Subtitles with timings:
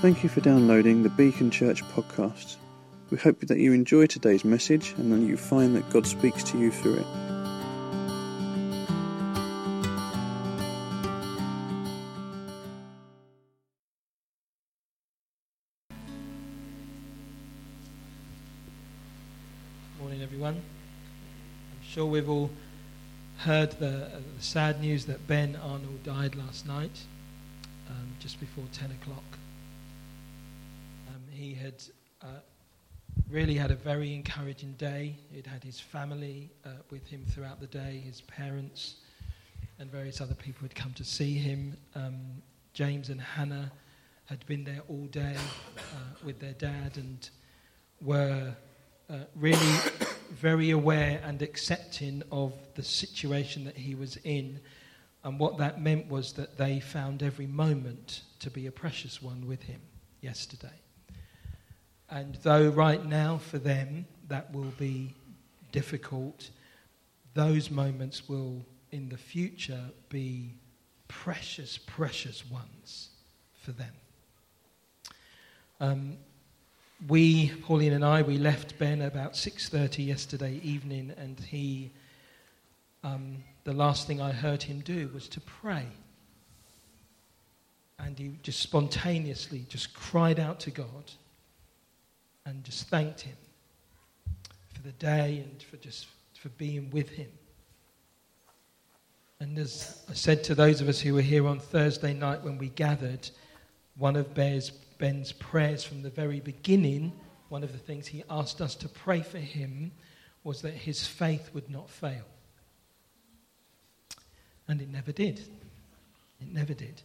[0.00, 2.54] Thank you for downloading the Beacon Church podcast.
[3.10, 6.56] We hope that you enjoy today's message and that you find that God speaks to
[6.56, 7.06] you through it.
[19.98, 20.54] Morning, everyone.
[20.54, 22.50] I'm sure we've all
[23.38, 27.02] heard the, uh, the sad news that Ben Arnold died last night,
[27.90, 29.24] um, just before 10 o'clock.
[31.38, 31.84] He had
[32.20, 32.40] uh,
[33.30, 35.14] really had a very encouraging day.
[35.30, 38.96] He'd had his family uh, with him throughout the day, his parents,
[39.78, 41.76] and various other people had come to see him.
[41.94, 42.42] Um,
[42.72, 43.70] James and Hannah
[44.24, 45.36] had been there all day
[45.78, 47.30] uh, with their dad and
[48.02, 48.52] were
[49.08, 49.76] uh, really
[50.32, 54.58] very aware and accepting of the situation that he was in.
[55.22, 59.46] And what that meant was that they found every moment to be a precious one
[59.46, 59.80] with him
[60.20, 60.80] yesterday.
[62.10, 65.14] And though right now for them that will be
[65.72, 66.50] difficult,
[67.34, 70.54] those moments will in the future be
[71.08, 73.10] precious, precious ones
[73.60, 73.92] for them.
[75.80, 76.16] Um,
[77.06, 81.90] we, Pauline and I, we left Ben about 6.30 yesterday evening and he,
[83.04, 85.86] um, the last thing I heard him do was to pray.
[88.00, 91.12] And he just spontaneously just cried out to God
[92.48, 93.36] and just thanked him
[94.72, 96.06] for the day and for just
[96.40, 97.28] for being with him.
[99.38, 102.56] And as I said to those of us who were here on Thursday night when
[102.56, 103.28] we gathered,
[103.98, 107.12] one of Ben's, Ben's prayers from the very beginning,
[107.50, 109.92] one of the things he asked us to pray for him
[110.42, 112.24] was that his faith would not fail.
[114.66, 115.40] And it never did.
[116.40, 117.02] It never did.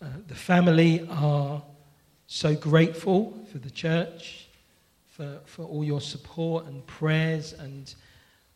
[0.00, 1.62] Uh, the family are
[2.26, 4.48] so grateful for the church,
[5.06, 7.52] for, for all your support and prayers.
[7.52, 7.94] And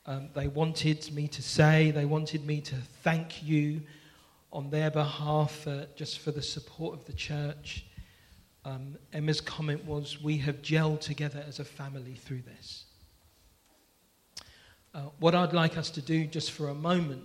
[0.06, 3.82] um, they wanted me to say, they wanted me to thank you
[4.52, 7.84] on their behalf uh, just for the support of the church.
[8.64, 12.84] Um, Emma's comment was, We have gelled together as a family through this.
[14.92, 17.22] Uh, what I'd like us to do just for a moment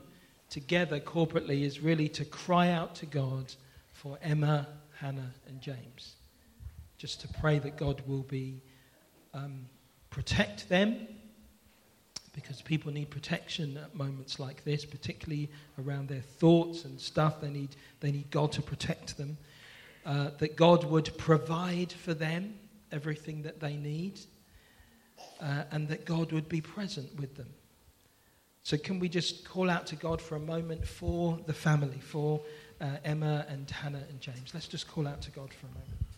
[0.52, 3.52] together corporately is really to cry out to God
[3.92, 4.68] for Emma,
[5.00, 6.15] Hannah, and James.
[6.98, 8.62] Just to pray that God will be
[9.34, 9.66] um,
[10.10, 11.08] protect them
[12.34, 17.40] because people need protection at moments like this, particularly around their thoughts and stuff.
[17.40, 19.38] They need, they need God to protect them.
[20.06, 22.54] Uh, that God would provide for them
[22.92, 24.20] everything that they need,
[25.42, 27.50] uh, and that God would be present with them.
[28.62, 32.42] So, can we just call out to God for a moment for the family, for
[32.80, 34.54] uh, Emma and Hannah and James?
[34.54, 36.15] Let's just call out to God for a moment.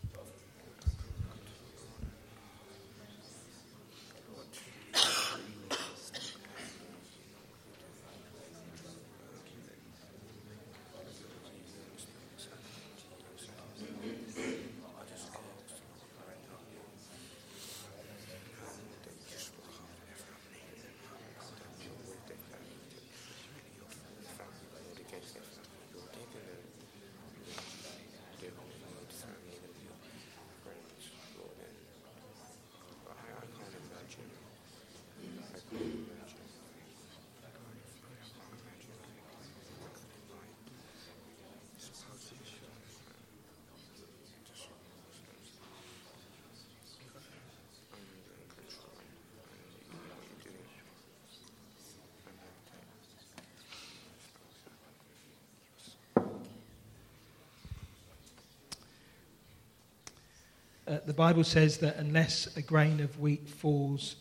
[60.88, 64.16] Uh, the Bible says that unless a grain of wheat falls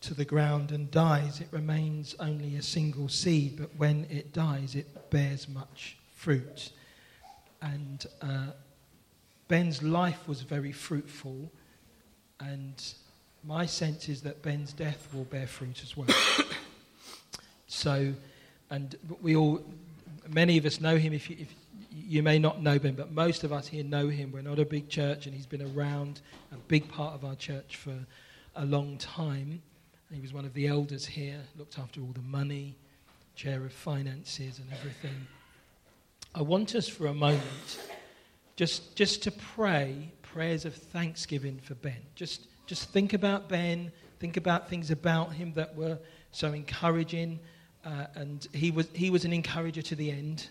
[0.00, 4.74] to the ground and dies, it remains only a single seed, but when it dies,
[4.74, 6.70] it bears much fruit.
[7.62, 8.48] And uh,
[9.46, 11.52] Ben's life was very fruitful,
[12.40, 12.82] and
[13.44, 16.08] my sense is that Ben's death will bear fruit as well.
[17.68, 18.12] so,
[18.70, 19.62] and we all,
[20.28, 21.12] many of us know him.
[21.12, 21.54] If you, if
[22.06, 24.32] you may not know Ben, but most of us here know him.
[24.32, 26.20] We're not a big church, and he's been around
[26.52, 27.94] a big part of our church for
[28.56, 29.62] a long time.
[30.12, 32.76] He was one of the elders here, looked after all the money,
[33.34, 35.26] chair of finances, and everything.
[36.34, 37.78] I want us for a moment
[38.56, 42.00] just, just to pray prayers of thanksgiving for Ben.
[42.14, 45.98] Just, just think about Ben, think about things about him that were
[46.32, 47.38] so encouraging.
[47.84, 50.48] Uh, and he was, he was an encourager to the end.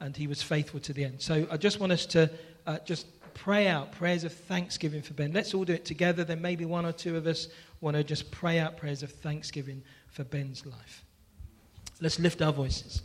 [0.00, 1.20] And he was faithful to the end.
[1.20, 2.30] So I just want us to
[2.66, 5.32] uh, just pray out prayers of thanksgiving for Ben.
[5.32, 6.24] Let's all do it together.
[6.24, 7.48] Then maybe one or two of us
[7.80, 11.04] want to just pray out prayers of thanksgiving for Ben's life.
[12.00, 13.02] Let's lift our voices.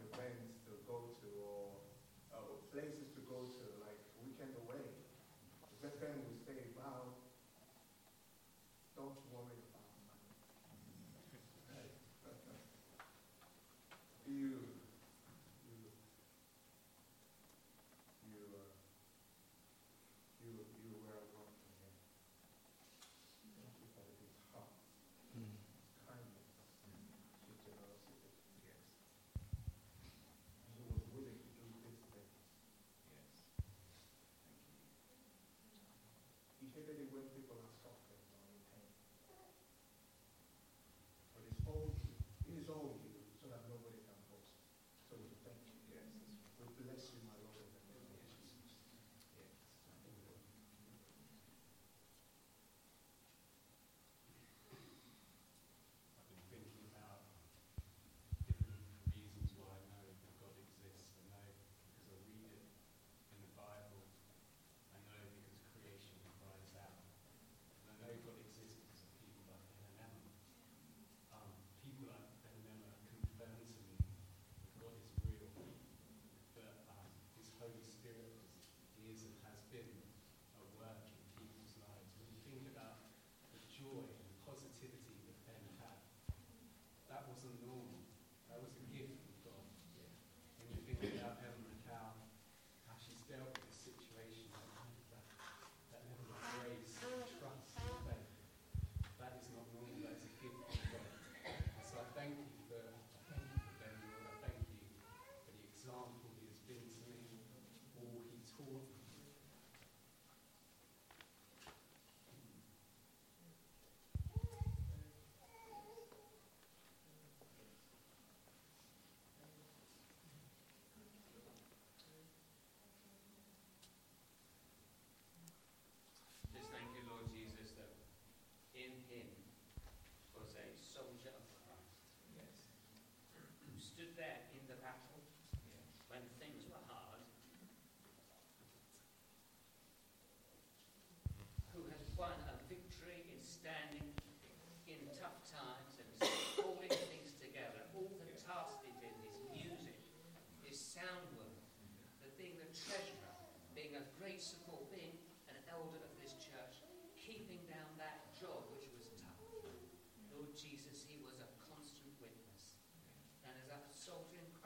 [164.12, 164.61] the end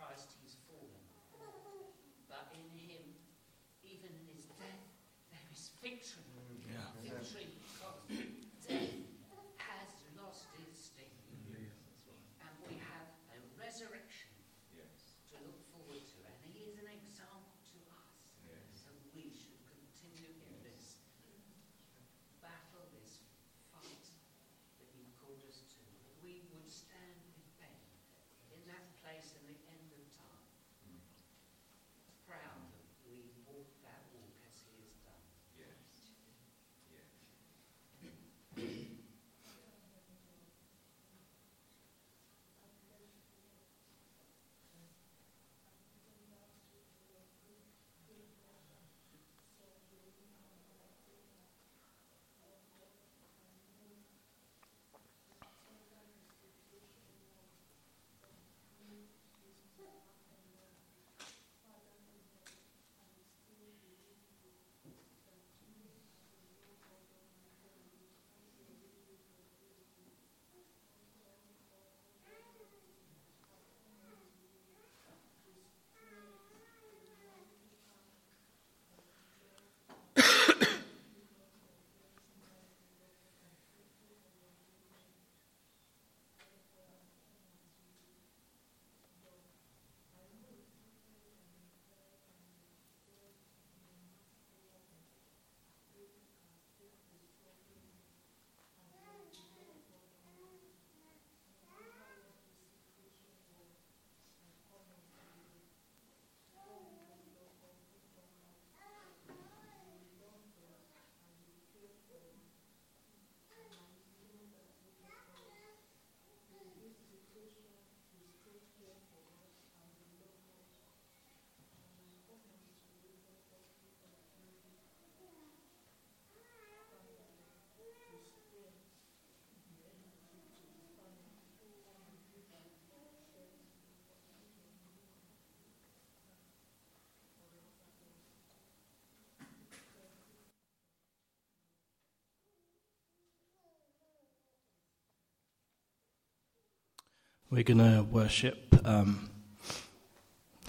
[147.56, 148.76] We're going to worship.
[148.84, 149.30] Um,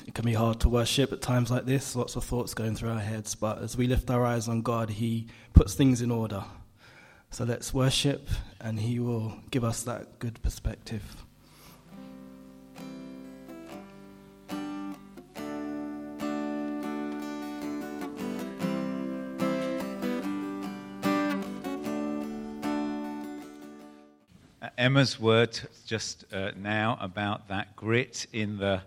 [0.07, 2.90] it can be hard to worship at times like this, lots of thoughts going through
[2.90, 6.45] our heads, but as we lift our eyes on God, He puts things in order.
[7.33, 8.28] So let's worship,
[8.61, 11.25] and He will give us that good perspective.
[24.87, 28.81] Emma's word just uh, now about that grit in the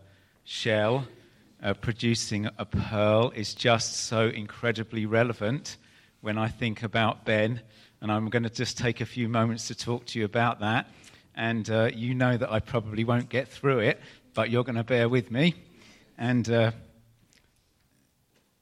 [0.46, 1.06] shell
[1.62, 5.76] uh, producing a pearl is just so incredibly relevant
[6.22, 7.60] when I think about Ben.
[8.00, 10.88] And I'm going to just take a few moments to talk to you about that.
[11.36, 14.00] And uh, you know that I probably won't get through it,
[14.34, 15.54] but you're going to bear with me.
[16.18, 16.72] And uh,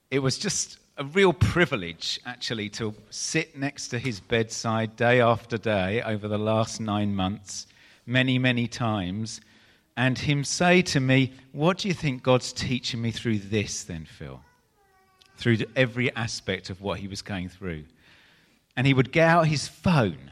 [0.10, 5.58] it was just a real privilege, actually, to sit next to his bedside day after
[5.58, 7.68] day over the last nine months,
[8.08, 9.39] many, many times,
[9.96, 14.06] and him say to me, What do you think God's teaching me through this, then,
[14.06, 14.42] Phil?
[15.38, 17.84] Through every aspect of what he was going through.
[18.75, 20.32] And he would get out his phone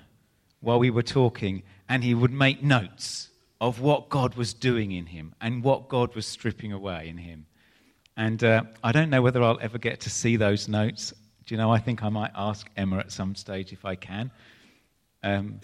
[0.61, 3.29] while we were talking, and he would make notes
[3.61, 7.45] of what God was doing in him and what God was stripping away in him.
[8.17, 11.13] And uh, I don't know whether I'll ever get to see those notes.
[11.45, 14.31] Do you know, I think I might ask Emma at some stage if I can.
[15.21, 15.59] Um,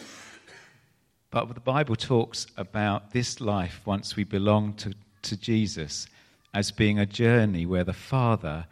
[1.30, 6.08] but the Bible talks about this life once we belong to, to Jesus
[6.54, 8.66] as being a journey where the Father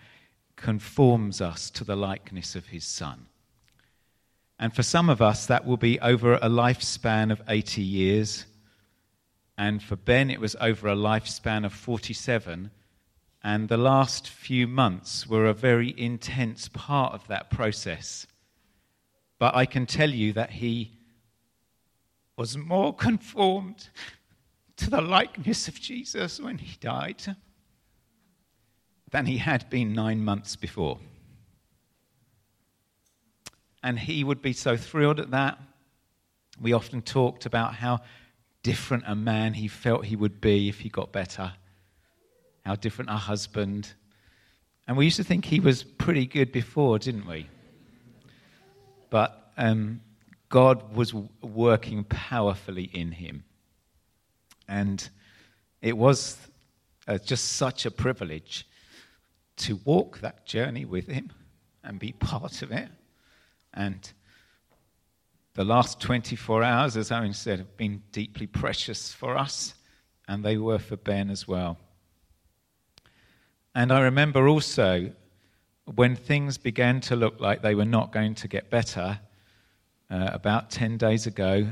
[0.58, 3.28] conforms us to the likeness of his Son.
[4.60, 8.46] And for some of us, that will be over a lifespan of 80 years.
[9.58, 12.72] And for Ben, it was over a lifespan of 47
[13.44, 18.28] and the last few months were a very intense part of that process.
[19.38, 20.92] But I can tell you that he
[22.36, 23.90] was more conformed
[24.78, 27.36] to the likeness of Jesus when he died
[29.12, 31.00] than he had been nine months before.
[33.82, 35.58] And he would be so thrilled at that.
[36.60, 38.02] We often talked about how
[38.64, 41.54] different a man he felt he would be if he got better
[42.66, 43.94] how different our husband.
[44.88, 47.48] And we used to think he was pretty good before, didn't we?
[49.10, 50.02] But um,
[50.50, 53.44] God was working powerfully in him.
[54.68, 55.08] And
[55.82, 56.38] it was
[57.08, 58.68] uh, just such a privilege
[59.58, 61.32] to walk that journey with him
[61.84, 62.90] and be part of it.
[63.74, 64.12] And
[65.56, 69.74] the last 24 hours, as Owen said, have been deeply precious for us,
[70.28, 71.78] and they were for Ben as well.
[73.76, 75.12] And I remember also
[75.86, 79.20] when things began to look like they were not going to get better,
[80.10, 81.68] uh, about 10 days ago,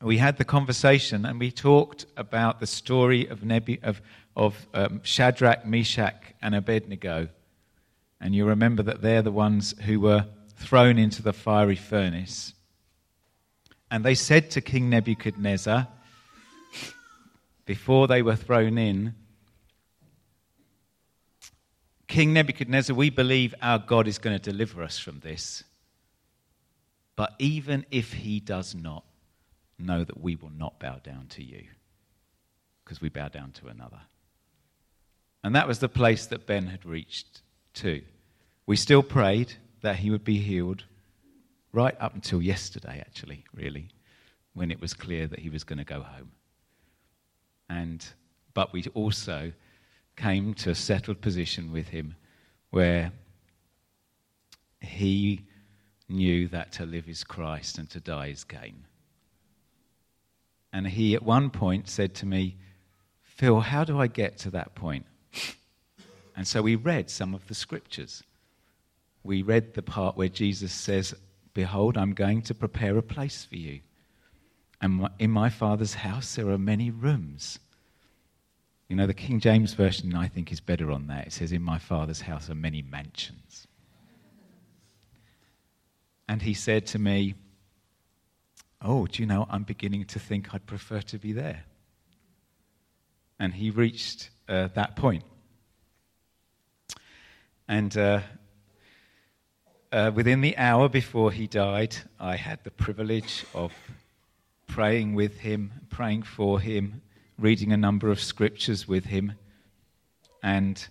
[0.00, 4.02] we had the conversation and we talked about the story of, Nebu- of,
[4.36, 7.28] of um, Shadrach, Meshach, and Abednego.
[8.20, 12.54] And you remember that they're the ones who were thrown into the fiery furnace.
[13.90, 15.88] And they said to King Nebuchadnezzar,
[17.66, 19.14] before they were thrown in,
[22.14, 25.64] King Nebuchadnezzar, we believe our God is going to deliver us from this.
[27.16, 29.02] But even if he does not,
[29.80, 31.64] know that we will not bow down to you
[32.84, 33.98] because we bow down to another.
[35.42, 37.42] And that was the place that Ben had reached
[37.74, 38.00] to.
[38.64, 40.84] We still prayed that he would be healed
[41.72, 43.88] right up until yesterday, actually, really,
[44.52, 46.30] when it was clear that he was going to go home.
[47.68, 48.06] And,
[48.54, 49.50] but we also
[50.16, 52.14] came to a settled position with him
[52.70, 53.12] where
[54.80, 55.44] he
[56.08, 58.84] knew that to live is Christ and to die is gain.
[60.72, 62.56] And he at one point said to me,
[63.22, 65.06] Phil, how do I get to that point?
[66.36, 68.22] And so we read some of the scriptures.
[69.22, 71.14] We read the part where Jesus says,
[71.54, 73.80] Behold, I'm going to prepare a place for you.
[74.80, 77.58] And in my Father's house there are many rooms.
[78.88, 81.28] You know, the King James Version, I think, is better on that.
[81.28, 83.66] It says, In my Father's house are many mansions.
[86.28, 87.34] And he said to me,
[88.82, 91.64] Oh, do you know, I'm beginning to think I'd prefer to be there.
[93.38, 95.24] And he reached uh, that point.
[97.66, 98.20] And uh,
[99.90, 103.72] uh, within the hour before he died, I had the privilege of
[104.66, 107.00] praying with him, praying for him,
[107.38, 109.32] reading a number of scriptures with him.
[110.42, 110.86] And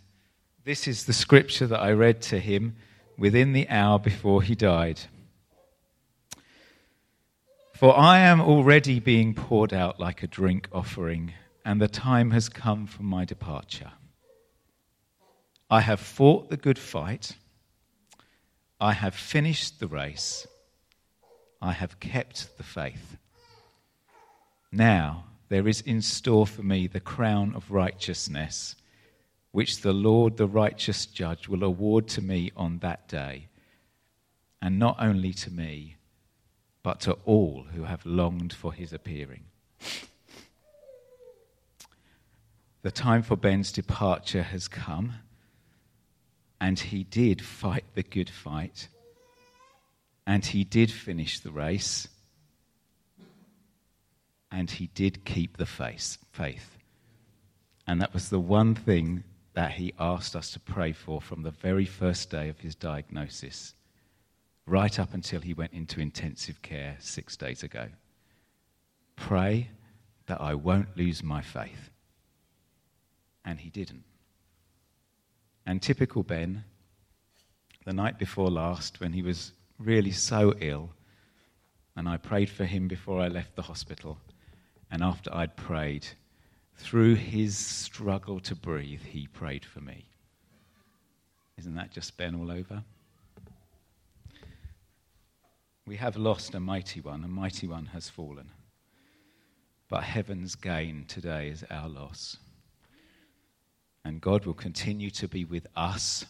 [0.66, 2.76] this is the scripture that I read to him
[3.18, 5.02] within the hour before he died.
[7.74, 11.34] For I am already being poured out like a drink offering,
[11.66, 13.92] and the time has come for my departure.
[15.70, 17.36] I have fought the good fight.
[18.80, 20.46] I have finished the race.
[21.62, 23.18] I have kept the faith.
[24.72, 28.76] Now there is in store for me the crown of righteousness,
[29.52, 33.50] which the Lord, the righteous judge, will award to me on that day,
[34.64, 35.98] and not only to me
[36.82, 39.44] but to all who have longed for his appearing.
[42.82, 45.14] The time for Ben's departure has come,
[46.60, 48.88] and he did fight the good fight,
[50.26, 52.08] and he did finish the race,
[54.54, 56.78] and he did keep the faith.
[57.88, 59.24] And that was the one thing
[59.56, 63.74] that he asked us to pray for from the very first day of his diagnosis
[64.68, 67.88] right up until he went into intensive care six days ago.
[69.16, 69.70] Pray
[70.28, 71.90] that I won't lose my faith.
[73.44, 74.04] And he didn't.
[75.66, 76.64] And typical Ben,
[77.86, 80.92] the night before last, when he was really so ill,
[81.96, 84.20] and I prayed for him before I left the hospital,
[84.94, 86.06] and after I'd prayed,
[86.76, 90.06] through his struggle to breathe, he prayed for me.
[91.58, 92.84] Isn't that just Ben all over?
[95.88, 98.52] We have lost a mighty one, a mighty one has fallen.
[99.90, 102.38] But heaven's gain today is our loss.
[104.06, 106.24] And God will continue to be with us,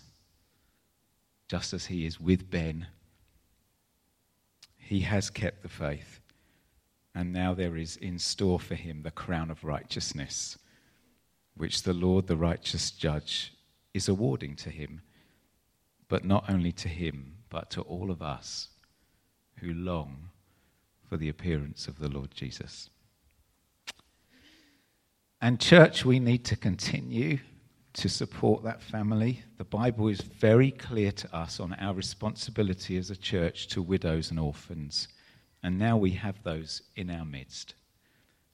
[1.49, 2.87] just as He is with Ben.
[4.77, 6.21] He has kept the faith.
[7.15, 10.57] And now there is in store for him the crown of righteousness,
[11.55, 13.53] which the Lord, the righteous judge,
[13.93, 15.01] is awarding to him.
[16.07, 18.69] But not only to him, but to all of us
[19.59, 20.29] who long
[21.07, 22.89] for the appearance of the Lord Jesus.
[25.41, 27.37] And, church, we need to continue
[27.93, 29.43] to support that family.
[29.57, 34.31] The Bible is very clear to us on our responsibility as a church to widows
[34.31, 35.09] and orphans.
[35.63, 37.75] And now we have those in our midst.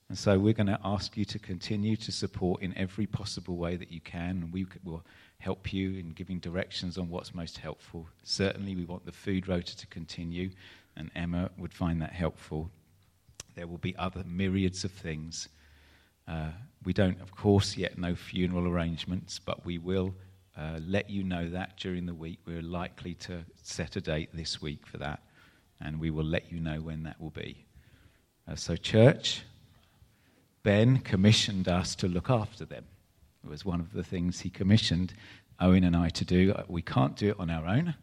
[0.08, 3.76] And so we're going to ask you to continue to support in every possible way
[3.76, 4.42] that you can.
[4.42, 5.04] And we will
[5.40, 8.08] help you in giving directions on what's most helpful.
[8.24, 10.52] Certainly, we want the food rota to continue
[11.00, 12.70] and Emma would find that helpful.
[13.56, 15.48] There will be other myriads of things.
[16.28, 16.52] Uh,
[16.84, 20.14] we don't, of course, yet know funeral arrangements, but we will
[20.58, 22.40] uh, let you know that during the week.
[22.46, 25.22] We're likely to set a date this week for that,
[25.82, 27.66] and we will let you know when that will be.
[28.48, 29.44] Uh, so, church,
[30.64, 32.86] Ben commissioned us to look after them.
[33.44, 35.14] It was one of the things he commissioned
[35.60, 36.54] Owen and I to do.
[36.68, 37.96] We can't do it on our own,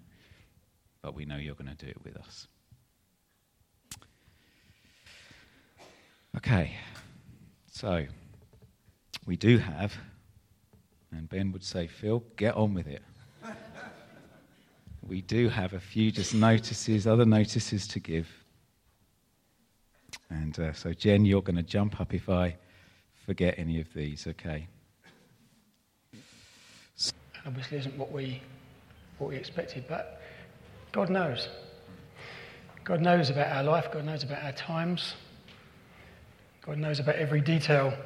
[1.03, 2.49] but we know you're going to do it with us.
[6.37, 6.73] Okay,
[7.71, 8.05] so
[9.25, 9.97] we do have,
[11.11, 13.03] and Ben would say, Phil, get on with it.
[15.09, 18.29] We do have a few just notices, other notices to give.
[20.31, 22.57] And uh, so, Jen, you're going to jump up if I
[23.25, 24.67] forget any of these, okay?
[27.47, 28.43] Obviously, isn't what we,
[29.19, 30.21] what we expected, but
[30.93, 31.49] God knows.
[32.85, 35.15] God knows about our life, God knows about our times.
[36.65, 37.97] God knows about every detail.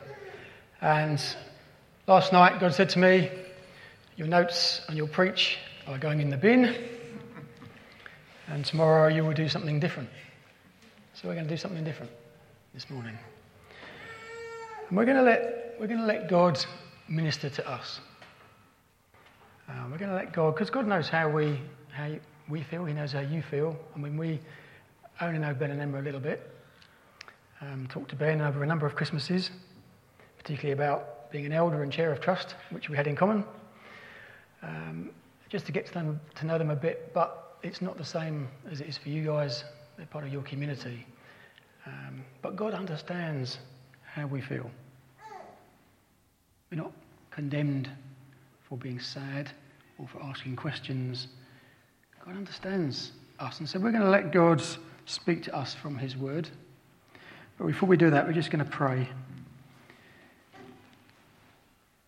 [0.82, 1.22] And
[2.06, 3.30] last night, God said to me,
[4.16, 5.58] Your notes and your preach
[5.90, 6.72] are going in the bin,
[8.46, 10.08] and tomorrow you will do something different.
[11.14, 12.12] So we're going to do something different
[12.72, 13.18] this morning.
[14.88, 16.64] And we're going to let, we're going to let God
[17.08, 17.98] minister to us.
[19.68, 21.58] Uh, we're going to let God, because God knows how we,
[21.90, 22.08] how
[22.48, 23.76] we feel, He knows how you feel.
[23.96, 24.38] I mean, we
[25.20, 26.54] only know Ben and Emma a little bit
[27.60, 29.50] um, talked to Ben over a number of Christmases,
[30.38, 33.44] particularly about being an elder and chair of trust, which we had in common,
[34.62, 35.10] um,
[35.50, 37.12] just to get to, them, to know them a bit.
[37.12, 39.64] But it's not the same as it is for you guys.
[39.98, 41.04] They're part of your community.
[41.86, 43.58] Um, but God understands
[44.04, 44.70] how we feel.
[46.70, 46.92] We're not
[47.30, 47.90] condemned
[48.68, 49.50] for being sad
[49.98, 51.28] or for asking questions.
[52.24, 53.58] God understands us.
[53.58, 54.62] And so we're going to let God
[55.06, 56.48] speak to us from His Word.
[57.58, 59.08] But before we do that, we're just going to pray.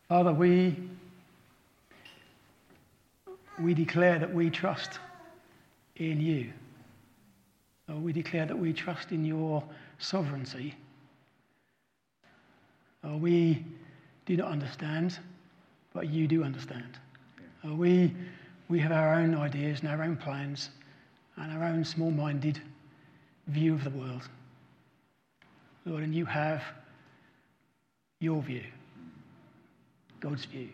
[0.09, 0.76] Father, we,
[3.62, 4.98] we declare that we trust
[5.96, 6.53] in you.
[7.90, 9.62] Uh, we declare that we trust in your
[9.98, 10.75] sovereignty.
[13.05, 13.64] Uh, we
[14.27, 15.18] do not understand,
[15.92, 16.98] but you do understand.
[17.66, 18.14] Uh, we,
[18.68, 20.70] we have our own ideas and our own plans
[21.37, 22.61] and our own small minded
[23.48, 24.29] view of the world.
[25.85, 26.62] Lord, and you have
[28.20, 28.62] your view,
[30.20, 30.68] God's view.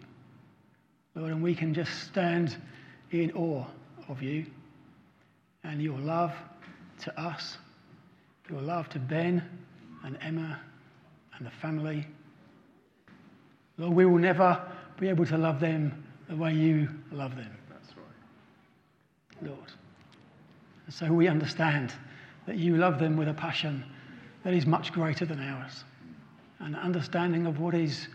[1.15, 2.57] Lord, and we can just stand
[3.11, 3.65] in awe
[4.09, 4.47] of you
[5.65, 6.33] and your love
[7.01, 7.59] to us,
[8.51, 9.43] your love to Ben
[10.05, 10.61] and Emma
[11.37, 12.07] and the family.
[13.77, 14.61] Lord, we will never
[14.99, 17.51] be able to love them the way you love them.
[17.71, 19.49] That's right.
[19.49, 19.73] Lord.
[20.87, 21.93] And so we understand
[22.47, 23.85] that you love them with a passion
[24.43, 25.85] that is much greater than ours.
[26.61, 28.09] An understanding of what is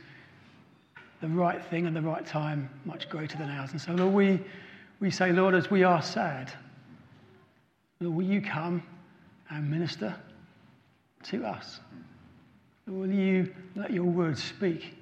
[1.21, 3.71] the right thing and the right time, much greater than ours.
[3.71, 4.41] And so, Lord, we,
[4.99, 6.51] we say, Lord, as we are sad,
[7.99, 8.83] Lord, will you come
[9.49, 10.15] and minister
[11.23, 11.79] to us?
[12.87, 14.95] Lord, will you let your word speak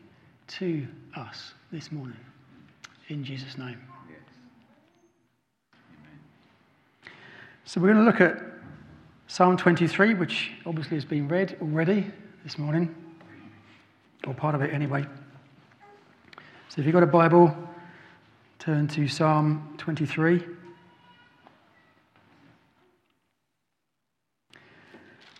[0.48, 2.18] to us this morning?
[3.10, 3.80] In Jesus' name.
[4.10, 4.20] Yes.
[7.66, 8.44] So we're going to look at
[9.28, 12.06] Psalm 23, which obviously has been read already
[12.44, 12.94] this morning,
[14.28, 15.06] or part of it anyway.
[16.70, 17.56] So if you've got a Bible,
[18.62, 20.44] turn to Psalm 23.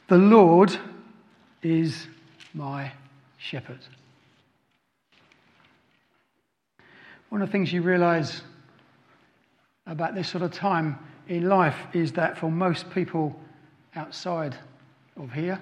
[0.08, 0.76] The Lord
[1.62, 2.08] is
[2.56, 2.92] my
[3.38, 3.78] shepherd.
[7.30, 8.42] One of the things you realize
[9.86, 13.40] about this sort of time in life is that for most people
[13.96, 14.58] outside
[15.16, 15.62] of here,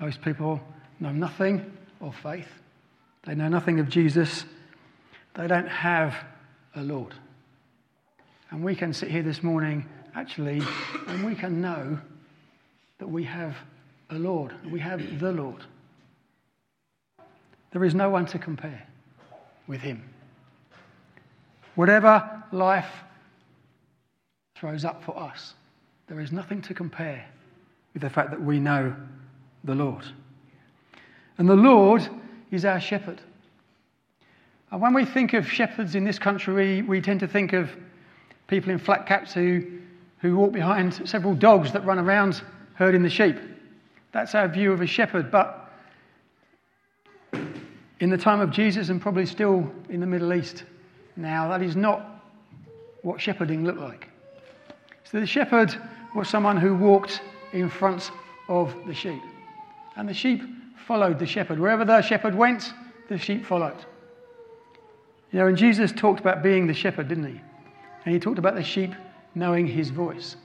[0.00, 0.60] most people
[0.98, 2.48] know nothing of faith,
[3.22, 4.44] they know nothing of Jesus,
[5.34, 6.16] they don't have
[6.74, 7.14] a Lord.
[8.50, 10.62] And we can sit here this morning, actually,
[11.08, 11.98] and we can know
[12.98, 13.56] that we have
[14.10, 15.64] a Lord, we have the Lord.
[17.72, 18.86] There is no one to compare
[19.66, 20.02] with him.
[21.74, 22.90] Whatever life
[24.54, 25.54] throws up for us,
[26.06, 27.24] there is nothing to compare
[27.92, 28.94] with the fact that we know
[29.64, 30.04] the Lord.
[31.38, 32.08] And the Lord
[32.50, 33.20] is our shepherd.
[34.74, 37.70] And when we think of shepherds in this country, we, tend to think of
[38.48, 39.64] people in flat caps who,
[40.18, 42.42] who walk behind several dogs that run around
[42.74, 43.36] herding the sheep.
[44.10, 45.30] That's our view of a shepherd.
[45.30, 45.72] But
[48.00, 50.64] in the time of Jesus, and probably still in the Middle East
[51.14, 52.24] now, that is not
[53.02, 54.08] what shepherding looked like.
[55.04, 55.72] So the shepherd
[56.16, 57.20] was someone who walked
[57.52, 58.10] in front
[58.48, 59.22] of the sheep.
[59.94, 60.42] And the sheep
[60.84, 61.60] followed the shepherd.
[61.60, 62.72] Wherever the shepherd went,
[63.08, 63.76] the sheep followed.
[65.34, 67.40] You know, and Jesus talked about being the shepherd, didn't he?
[68.04, 68.92] And he talked about the sheep
[69.34, 70.36] knowing his voice.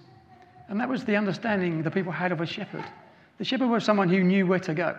[0.67, 2.83] And that was the understanding the people had of a shepherd.
[3.37, 4.97] The shepherd was someone who knew where to go.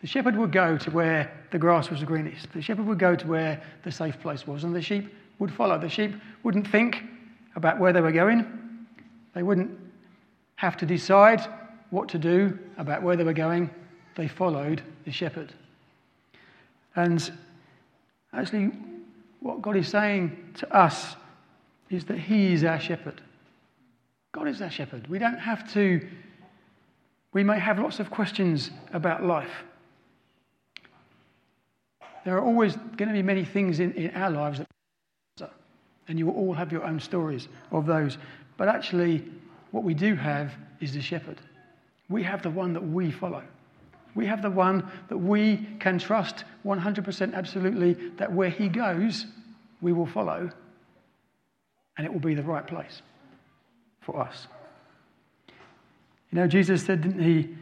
[0.00, 2.52] The shepherd would go to where the grass was the greenest.
[2.52, 5.76] The shepherd would go to where the safe place was, and the sheep would follow.
[5.76, 6.14] The sheep
[6.44, 7.02] wouldn't think
[7.56, 8.46] about where they were going.
[9.34, 9.76] They wouldn't
[10.54, 11.44] have to decide
[11.90, 13.70] what to do about where they were going.
[14.14, 15.52] They followed the shepherd.
[16.94, 17.28] And
[18.32, 18.70] actually,
[19.40, 21.16] what God is saying to us
[21.90, 23.20] is that He is our shepherd.
[24.32, 25.06] God is our shepherd.
[25.08, 26.06] We don't have to,
[27.32, 29.64] we may have lots of questions about life.
[32.24, 34.60] There are always going to be many things in, in our lives
[35.38, 35.52] that,
[36.08, 38.18] and you will all have your own stories of those.
[38.56, 39.24] But actually,
[39.70, 41.40] what we do have is the shepherd.
[42.08, 43.42] We have the one that we follow.
[44.18, 49.26] We have the one that we can trust 100% absolutely that where he goes,
[49.80, 50.50] we will follow,
[51.96, 53.00] and it will be the right place
[54.00, 54.48] for us.
[56.32, 57.54] You know, Jesus said, didn't he?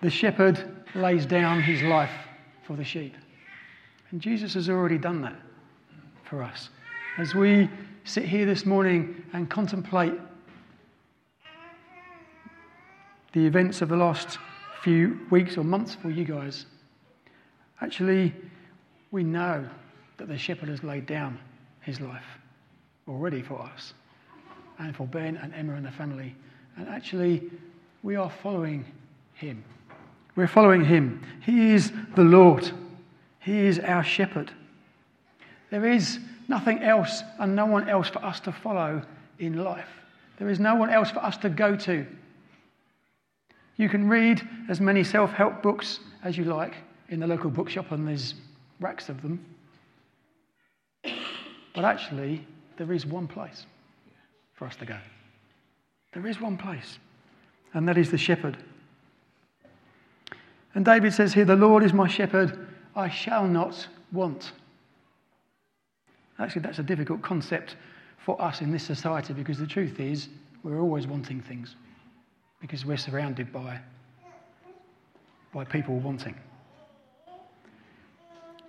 [0.00, 2.26] The shepherd lays down his life
[2.66, 3.14] for the sheep.
[4.10, 5.36] And Jesus has already done that
[6.24, 6.70] for us.
[7.18, 7.68] As we
[8.04, 10.14] sit here this morning and contemplate
[13.34, 14.38] the events of the last
[14.88, 16.64] few weeks or months for you guys,
[17.82, 18.34] actually,
[19.10, 19.68] we know
[20.16, 21.38] that the shepherd has laid down
[21.82, 22.24] his life
[23.06, 23.92] already for us
[24.78, 26.34] and for Ben and Emma and the family.
[26.78, 27.50] And actually,
[28.02, 28.82] we are following
[29.34, 29.62] him.
[30.36, 31.22] We're following him.
[31.44, 32.70] He is the Lord,
[33.40, 34.50] He is our shepherd.
[35.68, 39.02] There is nothing else and no one else for us to follow
[39.38, 39.90] in life.
[40.38, 42.06] There is no one else for us to go to.
[43.78, 46.74] You can read as many self help books as you like
[47.08, 48.34] in the local bookshop, and there's
[48.80, 49.44] racks of them.
[51.74, 52.44] But actually,
[52.76, 53.66] there is one place
[54.52, 54.98] for us to go.
[56.12, 56.98] There is one place,
[57.72, 58.58] and that is the shepherd.
[60.74, 64.52] And David says here, The Lord is my shepherd, I shall not want.
[66.40, 67.76] Actually, that's a difficult concept
[68.18, 70.28] for us in this society because the truth is,
[70.64, 71.76] we're always wanting things
[72.60, 73.80] because we're surrounded by
[75.52, 76.34] by people wanting.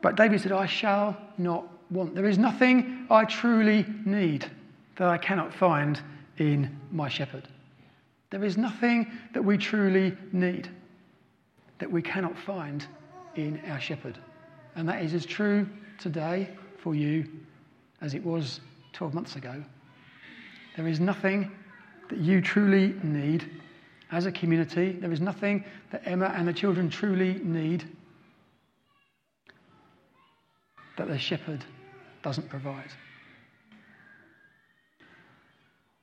[0.01, 2.15] But David said, I shall not want.
[2.15, 4.49] There is nothing I truly need
[4.95, 6.01] that I cannot find
[6.37, 7.47] in my shepherd.
[8.29, 10.69] There is nothing that we truly need
[11.79, 12.85] that we cannot find
[13.35, 14.17] in our shepherd.
[14.75, 17.27] And that is as true today for you
[18.01, 18.61] as it was
[18.93, 19.63] 12 months ago.
[20.77, 21.51] There is nothing
[22.09, 23.49] that you truly need
[24.11, 24.93] as a community.
[24.93, 27.83] There is nothing that Emma and the children truly need
[30.97, 31.63] that the shepherd
[32.21, 32.91] doesn't provide.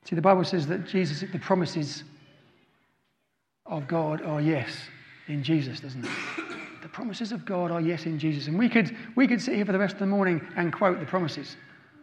[0.04, 2.04] See, the Bible says that Jesus, the promises
[3.66, 4.70] of God are yes
[5.26, 6.10] in Jesus, doesn't it?
[6.82, 8.46] The promises of God are yes in Jesus.
[8.46, 11.00] And we could, we could sit here for the rest of the morning and quote
[11.00, 11.56] the promises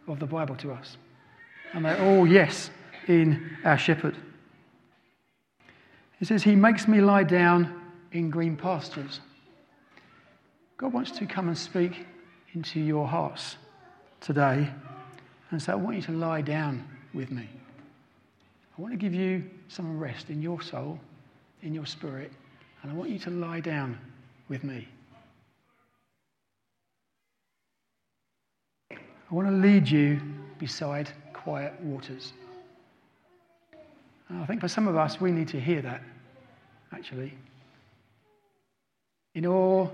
[0.06, 0.98] of the Bible to us.
[1.72, 2.70] And they're all yes
[3.08, 4.16] in our shepherd.
[6.24, 7.82] It says, He makes me lie down
[8.12, 9.20] in green pastures.
[10.78, 12.06] God wants to come and speak
[12.54, 13.58] into your hearts
[14.22, 14.70] today
[15.50, 16.82] and say, I want you to lie down
[17.12, 17.46] with me.
[17.46, 20.98] I want to give you some rest in your soul,
[21.60, 22.32] in your spirit,
[22.82, 23.98] and I want you to lie down
[24.48, 24.88] with me.
[28.90, 28.96] I
[29.30, 30.22] want to lead you
[30.58, 32.32] beside quiet waters.
[34.30, 36.00] And I think for some of us, we need to hear that,
[36.94, 37.34] actually.
[39.34, 39.92] In all,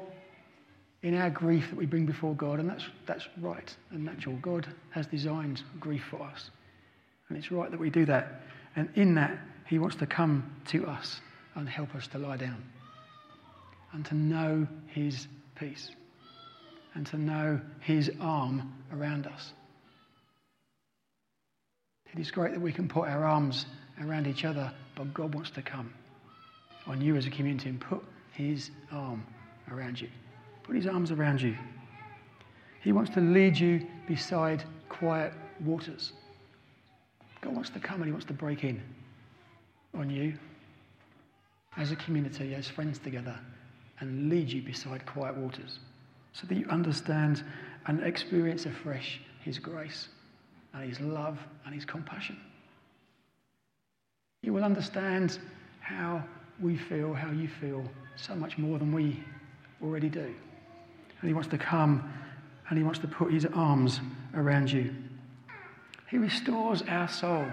[1.02, 4.36] in our grief that we bring before God, and that's, that's right and natural.
[4.36, 6.50] God has designed grief for us.
[7.28, 8.42] And it's right that we do that.
[8.76, 11.20] And in that, He wants to come to us
[11.54, 12.62] and help us to lie down
[13.92, 15.90] and to know His peace
[16.94, 19.52] and to know His arm around us.
[22.12, 23.64] It is great that we can put our arms
[24.02, 25.94] around each other, but God wants to come
[26.86, 29.24] on you as a community and put His arm
[29.70, 30.08] around you.
[30.62, 31.56] Put His arms around you.
[32.82, 36.12] He wants to lead you beside quiet waters.
[37.40, 38.82] God wants to come and He wants to break in
[39.94, 40.34] on you
[41.76, 43.38] as a community, as friends together,
[44.00, 45.78] and lead you beside quiet waters
[46.32, 47.42] so that you understand
[47.86, 50.08] and experience afresh His grace
[50.74, 52.38] and His love and His compassion.
[54.42, 55.38] You will understand
[55.80, 56.24] how
[56.60, 57.84] we feel, how you feel,
[58.16, 59.22] so much more than we
[59.82, 60.34] already do.
[61.20, 62.12] And He wants to come
[62.68, 64.00] and He wants to put His arms
[64.34, 64.94] around you.
[66.10, 67.46] He restores our soul.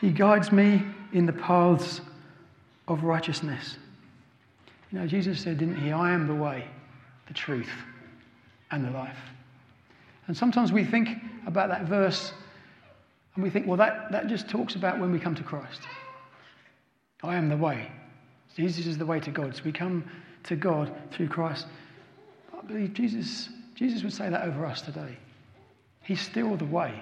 [0.00, 2.00] He guides me in the paths
[2.86, 3.76] of righteousness.
[4.92, 5.92] You know, Jesus said, didn't he?
[5.92, 6.66] I am the way,
[7.26, 7.70] the truth,
[8.70, 9.18] and the life.
[10.26, 11.08] And sometimes we think
[11.46, 12.32] about that verse
[13.38, 15.82] and we think, well, that, that just talks about when we come to Christ.
[17.22, 17.88] I am the way.
[18.56, 19.54] Jesus is the way to God.
[19.54, 20.10] So we come
[20.42, 21.68] to God through Christ.
[22.52, 25.16] I believe Jesus, Jesus would say that over us today.
[26.02, 27.00] He's still the way.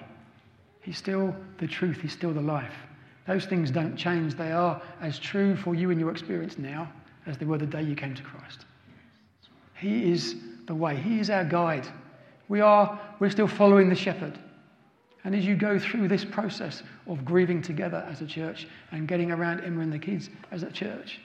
[0.81, 2.01] He's still the truth.
[2.01, 2.75] He's still the life.
[3.25, 4.35] Those things don't change.
[4.35, 6.87] They are as true for you in your experience now
[7.25, 8.63] as they were the day you came to Christ.
[9.73, 10.35] He is
[10.67, 10.97] the way.
[10.97, 11.87] He is our guide.
[12.47, 14.37] We are, we're still following the shepherd.
[15.27, 19.29] And as you go through this process of grieving together as a church and getting
[19.29, 21.19] around Emma and the kids as a church,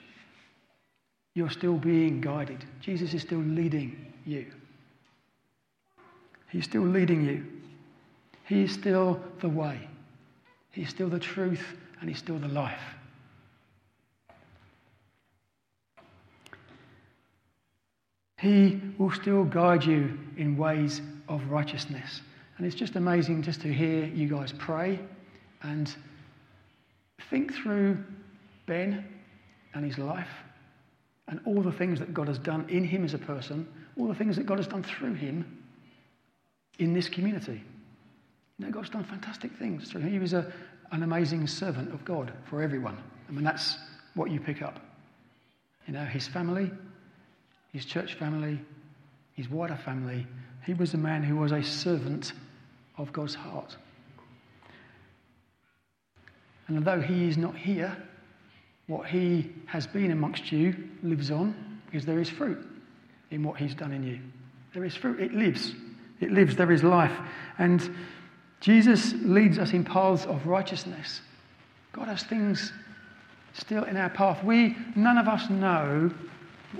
[1.35, 2.65] you're still being guided.
[2.81, 4.47] Jesus is still leading you.
[6.49, 7.45] He's still leading you.
[8.43, 9.87] He is still the way.
[10.71, 11.63] He's still the truth
[12.01, 12.83] and He's still the life.
[18.37, 22.19] He will still guide you in ways of righteousness.
[22.57, 24.99] And it's just amazing just to hear you guys pray
[25.61, 25.93] and
[27.29, 28.03] think through
[28.65, 29.05] Ben
[29.73, 30.29] and his life
[31.27, 34.15] and all the things that God has done in him as a person, all the
[34.15, 35.63] things that God has done through him
[36.79, 37.63] in this community.
[38.57, 40.11] You know, God's done fantastic things through him.
[40.11, 40.51] He was a,
[40.91, 42.97] an amazing servant of God for everyone.
[43.27, 43.77] I mean, that's
[44.15, 44.79] what you pick up.
[45.87, 46.71] You know, his family,
[47.71, 48.59] his church family,
[49.33, 50.27] his wider family.
[50.65, 52.33] He was a man who was a servant
[52.97, 53.75] of God's heart.
[56.67, 57.95] And although he is not here,
[58.87, 62.65] what he has been amongst you lives on because there is fruit
[63.31, 64.19] in what he's done in you.
[64.73, 65.73] There is fruit, it lives.
[66.19, 67.17] It lives, there is life.
[67.57, 67.95] And
[68.59, 71.21] Jesus leads us in paths of righteousness.
[71.91, 72.71] God has things
[73.53, 74.43] still in our path.
[74.43, 76.11] We, none of us know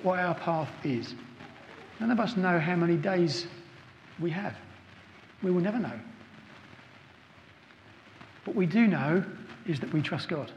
[0.02, 1.14] what our path is.
[2.00, 3.48] None of us know how many days
[4.20, 4.56] we have.
[5.42, 6.00] We will never know.
[8.46, 9.24] What we do know
[9.66, 10.52] is that we trust God.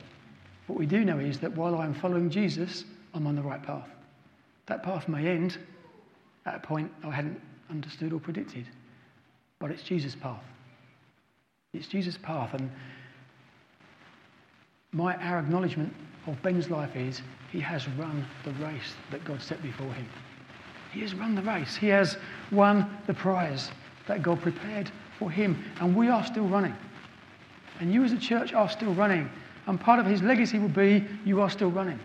[0.67, 3.89] What we do know is that while I'm following Jesus, I'm on the right path.
[4.67, 5.59] That path may end
[6.45, 7.41] at a point I hadn't
[7.71, 8.67] understood or predicted,
[9.59, 10.43] but it's Jesus' path.
[11.73, 12.71] It's Jesus' path, and
[14.93, 15.93] my our acknowledgement
[16.27, 20.07] of Ben's life is he has run the race that God set before him.
[20.97, 21.77] He has run the race.
[21.77, 22.17] He has
[22.51, 23.71] won the prize
[24.07, 26.75] that God prepared for him, and we are still running.
[27.81, 29.29] And you, as a church, are still running.
[29.67, 32.01] And part of his legacy will be you are still running.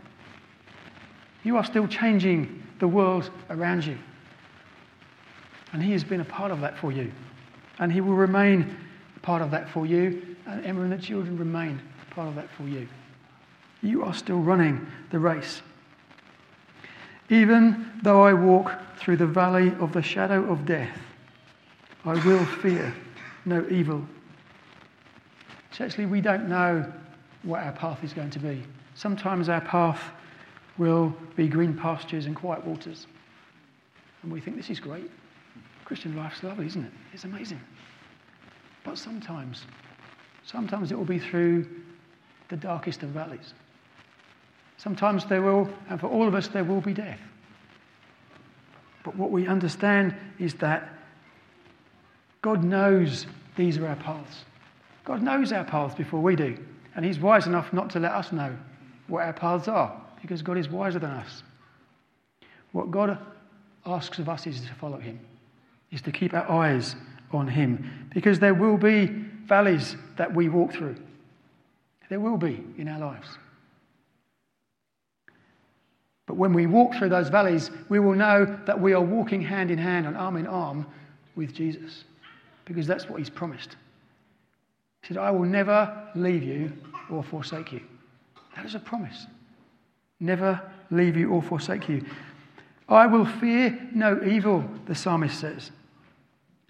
[1.45, 3.97] You are still changing the world around you.
[5.71, 7.13] And he has been a part of that for you.
[7.79, 8.75] And he will remain
[9.15, 10.35] a part of that for you.
[10.45, 12.89] And Emma and the children remain part of that for you.
[13.81, 15.61] You are still running the race.
[17.31, 20.97] Even though I walk through the valley of the shadow of death,
[22.03, 22.93] I will fear
[23.45, 24.05] no evil.
[25.71, 26.91] So actually, we don't know
[27.43, 28.61] what our path is going to be.
[28.95, 30.01] Sometimes our path
[30.77, 33.07] will be green pastures and quiet waters.
[34.23, 35.09] And we think this is great.
[35.85, 36.91] Christian life's lovely, isn't it?
[37.13, 37.61] It's amazing.
[38.83, 39.65] But sometimes,
[40.45, 41.65] sometimes it will be through
[42.49, 43.53] the darkest of valleys.
[44.81, 47.19] Sometimes there will, and for all of us, there will be death.
[49.03, 50.89] But what we understand is that
[52.41, 54.43] God knows these are our paths.
[55.05, 56.57] God knows our paths before we do.
[56.95, 58.57] And He's wise enough not to let us know
[59.05, 61.43] what our paths are because God is wiser than us.
[62.71, 63.19] What God
[63.85, 65.19] asks of us is to follow Him,
[65.91, 66.95] is to keep our eyes
[67.31, 69.05] on Him because there will be
[69.45, 70.95] valleys that we walk through.
[72.09, 73.37] There will be in our lives.
[76.31, 79.69] But when we walk through those valleys, we will know that we are walking hand
[79.69, 80.85] in hand and arm in arm
[81.35, 82.05] with Jesus
[82.63, 83.75] because that's what He's promised.
[85.01, 86.71] He said, I will never leave you
[87.09, 87.81] or forsake you.
[88.55, 89.27] That is a promise.
[90.21, 92.05] Never leave you or forsake you.
[92.87, 95.71] I will fear no evil, the psalmist says.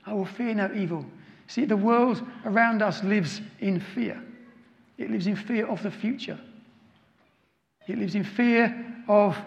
[0.08, 1.06] I will fear no evil.
[1.46, 4.20] See, the world around us lives in fear.
[4.98, 6.40] It lives in fear of the future.
[7.88, 9.38] It lives in fear of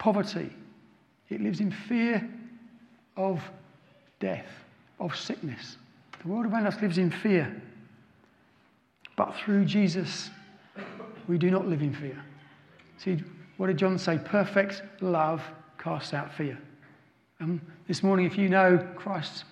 [0.00, 0.50] poverty.
[1.28, 2.28] It lives in fear
[3.16, 3.40] of
[4.18, 4.48] death,
[4.98, 5.76] of sickness.
[6.22, 7.62] The world around us lives in fear.
[9.16, 10.30] But through Jesus,
[11.28, 12.20] we do not live in fear.
[12.98, 13.22] See,
[13.58, 14.18] what did John say?
[14.18, 15.42] Perfect love
[15.78, 16.58] casts out fear.
[17.38, 19.44] And this morning, if you know Christ,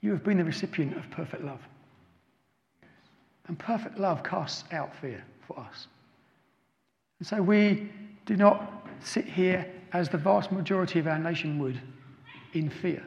[0.00, 1.60] you have been the recipient of perfect love.
[3.48, 5.88] And perfect love casts out fear for us.
[7.18, 7.90] And so we
[8.26, 11.80] do not sit here as the vast majority of our nation would
[12.54, 13.02] in fear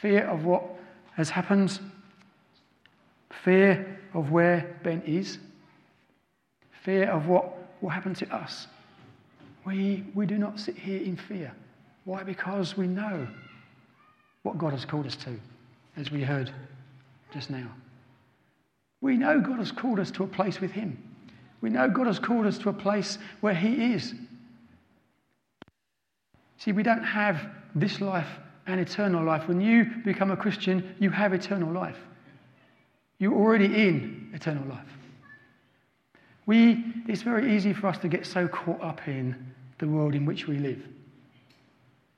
[0.00, 0.64] fear of what
[1.14, 1.78] has happened,
[3.44, 5.38] fear of where Ben is,
[6.82, 8.66] fear of what will happen to us.
[9.66, 11.52] We, we do not sit here in fear.
[12.04, 12.22] Why?
[12.22, 13.28] Because we know
[14.42, 15.38] what God has called us to,
[15.96, 16.50] as we heard
[17.32, 17.70] just now.
[19.02, 21.09] We know God has called us to a place with Him.
[21.60, 24.14] We know God has called us to a place where He is.
[26.58, 27.40] See, we don't have
[27.74, 28.28] this life
[28.66, 29.48] and eternal life.
[29.48, 31.96] When you become a Christian, you have eternal life.
[33.18, 34.86] You're already in eternal life.
[36.46, 40.24] We, it's very easy for us to get so caught up in the world in
[40.24, 40.82] which we live.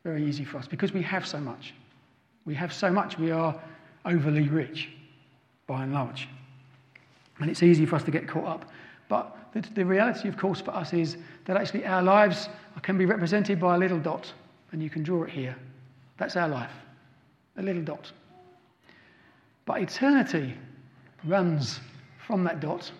[0.04, 1.74] Very easy for us because we have so much.
[2.44, 3.60] We have so much, we are
[4.04, 4.88] overly rich
[5.66, 6.28] by and large.
[7.38, 8.70] And it's easy for us to get caught up.
[9.12, 12.48] But the, the reality, of course, for us is that actually our lives
[12.80, 14.32] can be represented by a little dot,
[14.70, 15.54] and you can draw it here.
[16.16, 16.72] That's our life,
[17.58, 18.10] a little dot.
[19.66, 20.54] But eternity
[21.24, 21.78] runs
[22.26, 22.90] from that dot,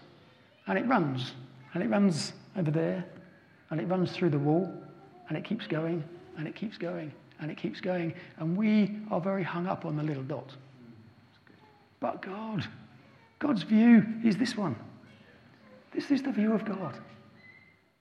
[0.67, 1.33] and it runs,
[1.73, 3.03] and it runs over there,
[3.71, 4.71] and it runs through the wall,
[5.31, 6.05] and it keeps going,
[6.37, 7.11] and it keeps going,
[7.41, 8.13] and it keeps going.
[8.37, 10.55] And we are very hung up on the little dot.
[12.01, 12.69] But God,
[13.39, 14.77] God's view is this one.
[15.95, 16.99] This is the view of God.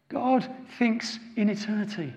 [0.10, 2.14] God thinks in eternity.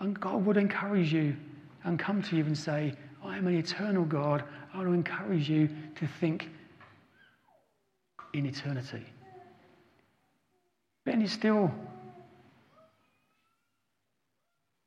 [0.00, 1.36] And God would encourage you
[1.84, 2.94] and come to you and say,
[3.24, 4.44] I am an eternal God.
[4.72, 6.48] I want to encourage you to think
[8.32, 9.04] in eternity.
[11.04, 11.72] Ben is still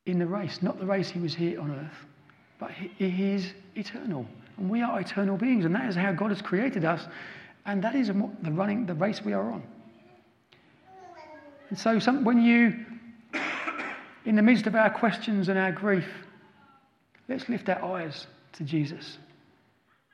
[0.06, 2.06] in the race, not the race he was here on earth,
[2.60, 4.26] but he is eternal.
[4.58, 7.08] And we are eternal beings, and that is how God has created us,
[7.66, 9.64] and that is the running, the race we are on.
[11.70, 12.86] And so, some, when you
[14.26, 16.08] in the midst of our questions and our grief,
[17.30, 19.18] let's lift our eyes to Jesus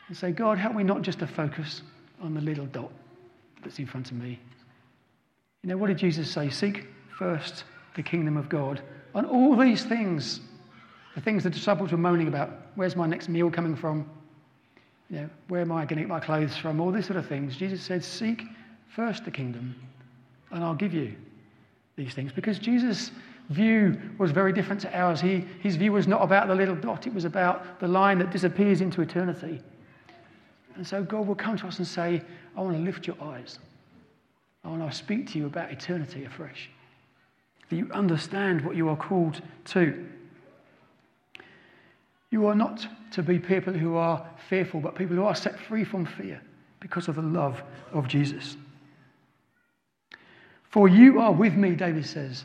[0.08, 1.82] and say, God, help me not just to focus
[2.22, 2.92] on the little dot
[3.64, 4.40] that's in front of me.
[5.64, 6.50] You know, what did Jesus say?
[6.50, 6.88] Seek
[7.18, 7.64] first
[7.96, 8.82] the kingdom of God.
[9.16, 10.40] On all these things,
[11.16, 14.10] the things the disciples were moaning about where's my next meal coming from?
[15.10, 16.82] You know, where am I going to get my clothes from?
[16.82, 17.56] All these sort of things.
[17.56, 18.44] Jesus said, Seek
[18.90, 19.76] first the kingdom,
[20.52, 21.16] and I'll give you
[21.96, 22.32] these things.
[22.32, 23.12] Because Jesus'
[23.50, 25.22] view was very different to ours.
[25.22, 28.32] He, his view was not about the little dot, it was about the line that
[28.32, 29.62] disappears into eternity.
[30.76, 32.22] And so God will come to us and say,
[32.56, 33.60] I want to lift your eyes.
[34.64, 36.70] I want to speak to you about eternity afresh.
[37.70, 40.08] That you understand what you are called to.
[42.30, 45.84] You are not to be people who are fearful, but people who are set free
[45.84, 46.42] from fear
[46.80, 47.62] because of the love
[47.94, 48.58] of Jesus.
[50.70, 52.44] For you are with me, David says.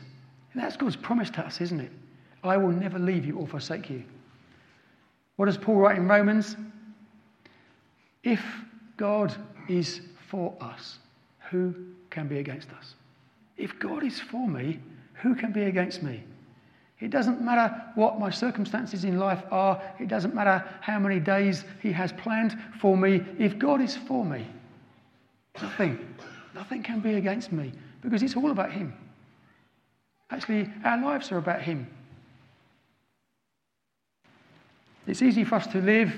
[0.53, 1.91] And that's God's promise to us, isn't it?
[2.43, 4.03] I will never leave you or forsake you.
[5.35, 6.55] What does Paul write in Romans?
[8.23, 8.41] If
[8.97, 9.35] God
[9.67, 10.99] is for us,
[11.51, 11.73] who
[12.09, 12.95] can be against us?
[13.57, 14.79] If God is for me,
[15.15, 16.23] who can be against me?
[17.03, 21.65] It doesn't matter what my circumstances in life are, it doesn't matter how many days
[21.81, 23.21] He has planned for me.
[23.37, 24.47] If God is for me,
[25.61, 25.99] nothing,
[26.55, 28.93] nothing can be against me because it's all about Him.
[30.29, 31.85] Actually, our lives are about Him.
[35.05, 36.17] It's easy for us to live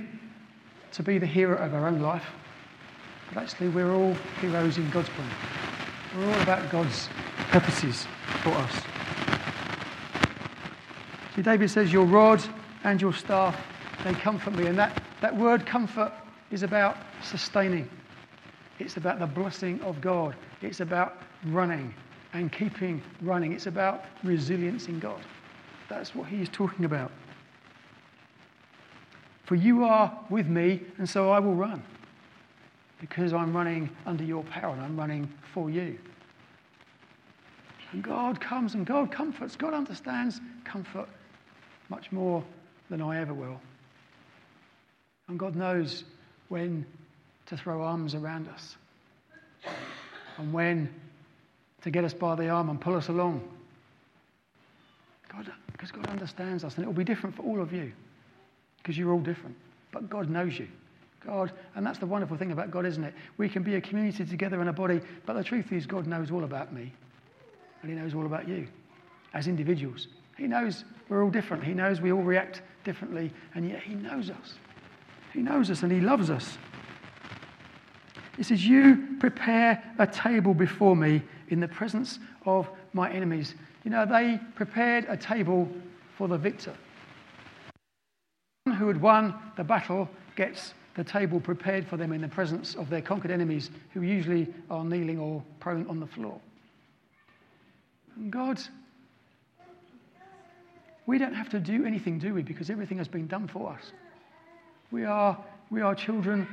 [0.91, 2.27] to be the hero of our own life,
[3.33, 5.31] but actually, we're all heroes in God's plan.
[6.15, 7.09] We're all about God's
[7.49, 8.05] purposes
[8.43, 8.94] for us.
[11.35, 12.41] See, David says, Your rod
[12.85, 13.59] and your staff,
[14.05, 14.67] they comfort me.
[14.67, 16.13] And that, that word comfort
[16.49, 17.89] is about sustaining,
[18.79, 21.17] it's about the blessing of God, it's about
[21.47, 21.93] running
[22.33, 25.19] and keeping running, it's about resilience in God.
[25.89, 27.11] That's what he is talking about.
[29.43, 31.83] For you are with me, and so I will run.
[32.99, 35.99] Because I'm running under your power and I'm running for you.
[37.91, 39.55] And God comes and God comforts.
[39.55, 41.07] God understands comfort
[41.89, 42.43] much more
[42.89, 43.59] than I ever will.
[45.27, 46.03] And God knows
[46.49, 46.85] when
[47.47, 48.75] to throw arms around us
[50.37, 50.89] and when
[51.81, 53.41] to get us by the arm and pull us along.
[55.31, 57.91] God, because God understands us, and it will be different for all of you
[58.77, 59.55] because you're all different.
[59.91, 60.67] But God knows you.
[61.25, 63.13] God, and that's the wonderful thing about God, isn't it?
[63.37, 66.29] We can be a community together in a body, but the truth is, God knows
[66.29, 66.93] all about me,
[67.81, 68.67] and He knows all about you
[69.33, 70.07] as individuals.
[70.37, 71.63] He knows we're all different.
[71.63, 74.55] He knows we all react differently, and yet He knows us.
[75.33, 76.57] He knows us and He loves us.
[78.37, 83.55] He says, You prepare a table before me in the presence of my enemies.
[83.83, 85.69] You know, they prepared a table
[86.17, 86.73] for the victor.
[88.63, 92.75] One who had won the battle gets the table prepared for them in the presence
[92.75, 96.39] of their conquered enemies, who usually are kneeling or prone on the floor.
[98.15, 98.61] And God
[101.05, 102.41] we don't have to do anything, do we?
[102.41, 103.91] Because everything has been done for us.
[104.91, 105.37] We are,
[105.69, 106.47] we are children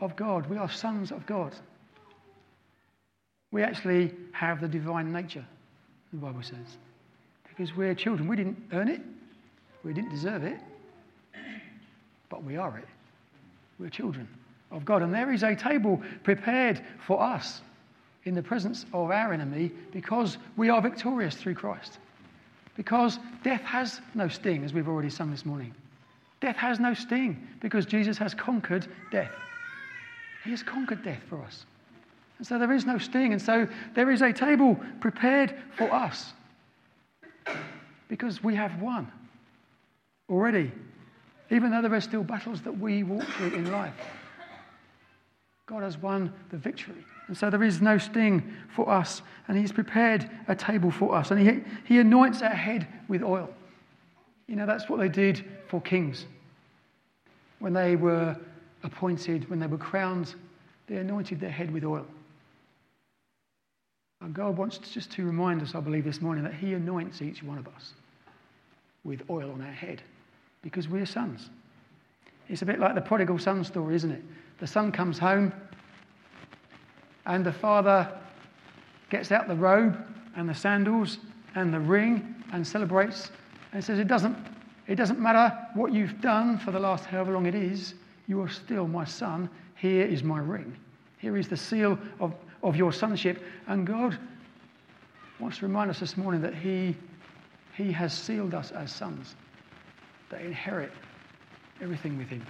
[0.00, 1.54] of God, we are sons of God.
[3.50, 5.44] We actually have the divine nature,
[6.12, 6.76] the Bible says.
[7.48, 8.28] Because we're children.
[8.28, 9.00] We didn't earn it,
[9.82, 10.58] we didn't deserve it,
[12.28, 12.88] but we are it.
[13.78, 14.28] We're children
[14.70, 15.02] of God.
[15.02, 17.62] And there is a table prepared for us
[18.24, 21.98] in the presence of our enemy because we are victorious through Christ.
[22.78, 25.74] Because death has no sting, as we've already sung this morning.
[26.40, 29.32] Death has no sting because Jesus has conquered death.
[30.44, 31.66] He has conquered death for us.
[32.38, 33.32] And so there is no sting.
[33.32, 33.66] And so
[33.96, 36.32] there is a table prepared for us
[38.06, 39.10] because we have won
[40.30, 40.70] already,
[41.50, 43.94] even though there are still battles that we walk through in life.
[45.66, 47.04] God has won the victory.
[47.28, 48.42] And so there is no sting
[48.74, 49.22] for us.
[49.46, 51.30] And He's prepared a table for us.
[51.30, 53.48] And He, he anoints our head with oil.
[54.46, 56.26] You know, that's what they did for kings.
[57.58, 58.36] When they were
[58.82, 60.34] appointed, when they were crowned,
[60.86, 62.06] they anointed their head with oil.
[64.20, 67.42] And God wants just to remind us, I believe, this morning that He anoints each
[67.42, 67.92] one of us
[69.04, 70.02] with oil on our head
[70.62, 71.50] because we're sons.
[72.48, 74.22] It's a bit like the prodigal son story, isn't it?
[74.58, 75.52] The son comes home
[77.28, 78.10] and the father
[79.10, 79.96] gets out the robe
[80.36, 81.18] and the sandals
[81.54, 83.30] and the ring and celebrates
[83.72, 84.36] and says, It doesn't,
[84.88, 87.94] it doesn't matter what you've done for the last however long it is,
[88.26, 89.48] you are still my son.
[89.76, 90.76] Here is my ring.
[91.18, 93.42] Here is the seal of, of your sonship.
[93.68, 94.18] And God
[95.38, 96.96] wants to remind us this morning that he,
[97.76, 99.36] he has sealed us as sons
[100.30, 100.92] that inherit
[101.80, 102.44] everything with Him.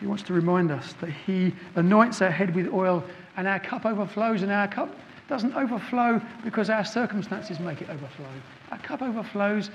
[0.00, 3.04] He wants to remind us that He anoints our head with oil
[3.36, 4.94] and our cup overflows, and our cup
[5.28, 8.26] doesn't overflow because our circumstances make it overflow.
[8.70, 9.70] Our cup overflows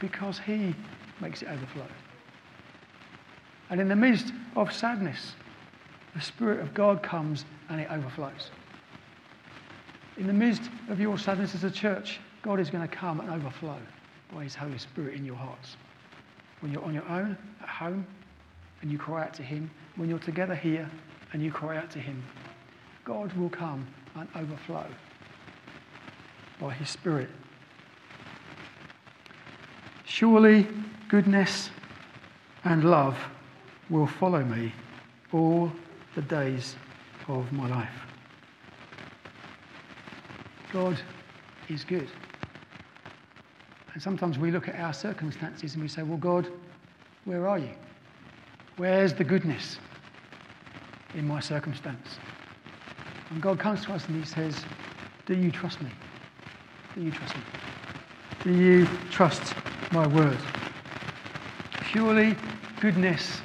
[0.00, 0.74] because He
[1.20, 1.86] makes it overflow.
[3.70, 5.34] And in the midst of sadness,
[6.14, 8.50] the Spirit of God comes and it overflows.
[10.16, 13.30] In the midst of your sadness as a church, God is going to come and
[13.30, 13.78] overflow
[14.34, 15.76] by His Holy Spirit in your hearts.
[16.60, 18.04] When you're on your own, at home,
[18.82, 20.90] and you cry out to Him, when you're together here
[21.32, 22.22] and you cry out to Him,
[23.04, 24.86] God will come and overflow
[26.60, 27.28] by His Spirit.
[30.04, 30.66] Surely
[31.08, 31.70] goodness
[32.64, 33.16] and love
[33.88, 34.72] will follow me
[35.32, 35.72] all
[36.14, 36.76] the days
[37.28, 38.06] of my life.
[40.72, 40.98] God
[41.68, 42.08] is good.
[43.92, 46.48] And sometimes we look at our circumstances and we say, Well, God,
[47.24, 47.70] where are you?
[48.76, 49.78] Where's the goodness
[51.14, 52.18] in my circumstance?
[53.30, 54.64] And God comes to us and He says,
[55.26, 55.90] Do you trust me?
[56.94, 57.42] Do you trust me?
[58.42, 59.54] Do you trust
[59.92, 60.38] my word?
[61.82, 62.36] Purely
[62.80, 63.40] goodness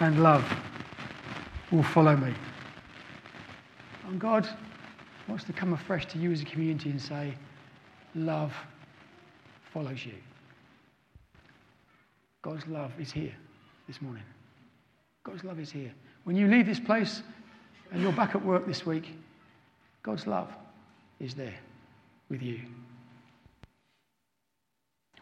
[0.00, 0.44] and love
[1.70, 2.32] will follow me.
[4.06, 4.48] And God
[5.26, 7.34] wants to come afresh to you as a community and say,
[8.14, 8.54] Love
[9.72, 10.14] follows you.
[12.42, 13.34] God's love is here
[13.86, 14.22] this morning.
[15.24, 15.92] God's love is here.
[16.24, 17.22] When you leave this place
[17.92, 19.08] and you're back at work this week,
[20.02, 20.48] God's love
[21.20, 21.54] is there
[22.28, 22.60] with you.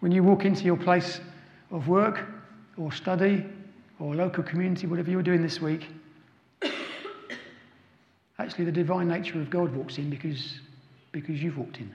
[0.01, 1.21] When you walk into your place
[1.71, 2.25] of work
[2.77, 3.45] or study
[3.99, 5.87] or local community, whatever you're doing this week,
[8.39, 10.61] actually the divine nature of God walks in because,
[11.13, 11.93] because you've walked in.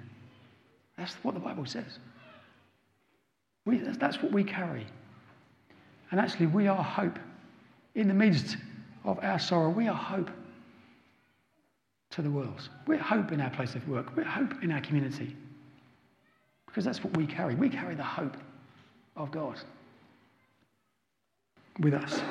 [0.97, 1.99] That's what the Bible says.
[3.66, 4.86] We, that's, that's what we carry.
[6.10, 7.18] And actually, we are hope.
[7.96, 8.58] In the midst
[9.04, 10.30] of our sorrow, we are hope
[12.12, 12.70] to the world.
[12.88, 14.16] We're hope in our place of work.
[14.16, 15.36] We're hope in our community.
[16.66, 17.56] Because that's what we carry.
[17.56, 18.38] We carry the hope
[19.16, 19.60] of God
[21.80, 22.22] with us.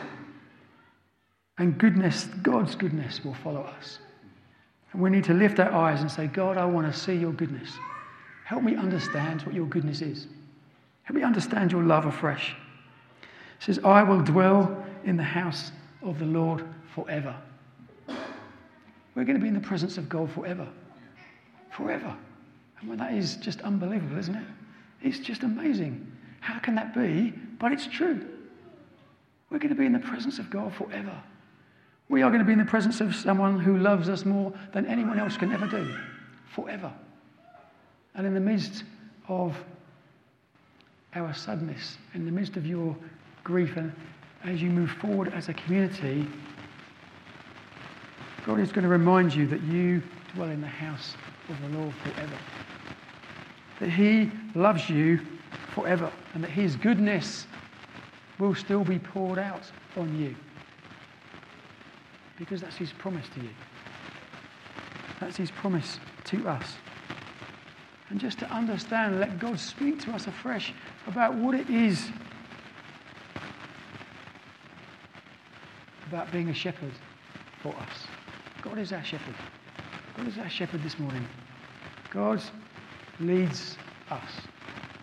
[1.58, 3.98] And goodness, God's goodness will follow us.
[4.92, 7.32] And we need to lift our eyes and say, God, I want to see your
[7.32, 7.70] goodness.
[8.44, 10.26] Help me understand what your goodness is.
[11.02, 12.56] Help me understand your love afresh.
[13.22, 15.72] It says, I will dwell in the house
[16.02, 17.36] of the Lord forever.
[19.14, 20.66] We're going to be in the presence of God forever.
[21.70, 22.16] Forever.
[22.80, 24.46] And well, that is just unbelievable, isn't it?
[25.02, 26.10] It's just amazing.
[26.40, 27.32] How can that be?
[27.58, 28.26] But it's true.
[29.50, 31.16] We're going to be in the presence of God forever.
[32.08, 34.86] We are going to be in the presence of someone who loves us more than
[34.86, 35.94] anyone else can ever do.
[36.54, 36.92] Forever.
[38.14, 38.84] And in the midst
[39.28, 39.56] of
[41.14, 42.96] our sadness, in the midst of your
[43.44, 43.92] grief, and
[44.44, 46.26] as you move forward as a community,
[48.46, 50.02] God is going to remind you that you
[50.34, 51.14] dwell in the house
[51.48, 52.38] of the Lord forever.
[53.80, 55.20] That He loves you
[55.74, 57.46] forever, and that His goodness
[58.38, 60.34] will still be poured out on you.
[62.38, 63.50] Because that's His promise to you.
[65.20, 66.76] That's His promise to us.
[68.08, 70.72] And just to understand, let God speak to us afresh
[71.06, 72.08] about what it is
[76.10, 76.90] about being a shepherd
[77.62, 78.06] for us.
[78.62, 79.34] God is our shepherd.
[80.16, 81.24] God is our shepherd this morning.
[82.12, 82.42] God
[83.20, 83.76] leads
[84.10, 84.30] us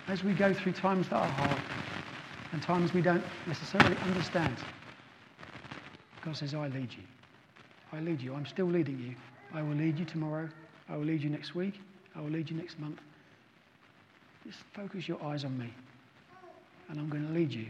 [0.09, 1.61] as we go through times that are hard
[2.51, 4.57] and times we don't necessarily understand.
[6.25, 7.03] God says, I lead you.
[7.93, 8.33] I lead you.
[8.33, 9.15] I'm still leading you.
[9.53, 10.49] I will lead you tomorrow.
[10.89, 11.79] I will lead you next week.
[12.17, 12.99] I will lead you next month.
[14.45, 15.73] Just focus your eyes on me.
[16.89, 17.67] And I'm going to lead you.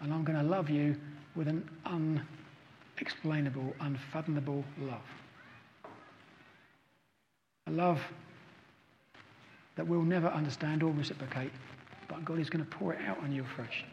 [0.00, 0.94] And I'm going to love you
[1.34, 1.68] with an
[2.96, 5.00] unexplainable, unfathomable love.
[7.66, 8.00] A love
[9.76, 11.50] that we'll never understand or reciprocate,
[12.08, 13.84] but God is going to pour it out on you afresh.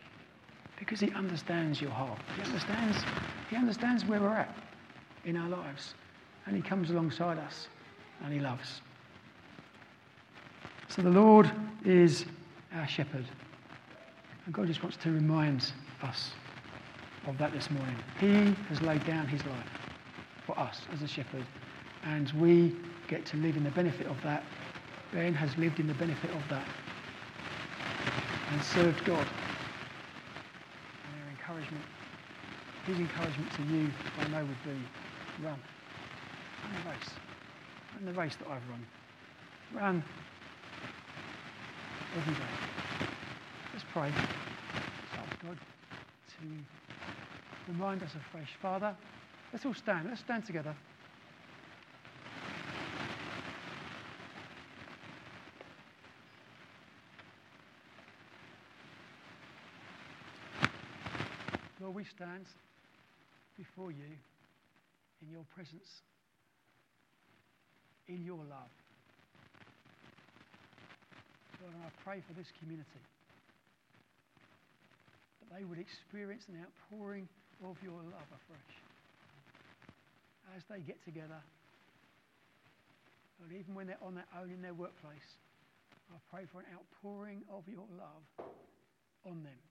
[0.80, 2.20] Because He understands your heart.
[2.36, 2.98] He understands,
[3.50, 4.56] he understands where we're at
[5.26, 5.96] in our lives.
[6.46, 7.68] And He comes alongside us
[8.24, 8.82] and He loves.
[10.88, 11.52] So the Lord
[11.86, 12.26] is
[12.74, 13.26] our shepherd.
[14.46, 16.32] And God just wants to remind us
[17.28, 17.96] of that this morning.
[18.20, 19.70] He has laid down his life
[20.46, 21.46] for us as a shepherd,
[22.04, 22.76] and we
[23.08, 24.44] get to live in the benefit of that.
[25.12, 26.68] Ben has lived in the benefit of that
[28.52, 29.26] and served God.
[31.06, 31.84] And their encouragement,
[32.86, 34.82] his encouragement to you, I know would be
[35.44, 35.60] run.
[36.64, 37.10] Run the race.
[37.96, 38.86] Run the race that I've run.
[39.74, 40.04] Run
[42.18, 43.10] every day.
[43.74, 44.12] Let's pray.
[45.44, 46.83] God to
[47.68, 48.50] remind us afresh.
[48.62, 48.96] Father,
[49.52, 50.08] let's all stand.
[50.10, 50.76] Let's stand together.
[61.80, 62.46] Lord, we stand
[63.58, 64.08] before you
[65.22, 66.02] in your presence,
[68.08, 68.72] in your love.
[71.62, 72.88] Lord, and I pray for this community
[75.40, 77.28] that they would experience an outpouring
[77.66, 78.74] of your love afresh
[80.56, 81.42] as they get together.
[83.44, 85.38] and even when they're on their own in their workplace,
[86.12, 88.48] I pray for an outpouring of your love
[89.26, 89.62] on them